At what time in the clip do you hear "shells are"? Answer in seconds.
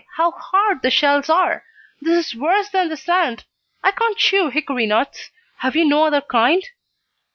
0.89-1.63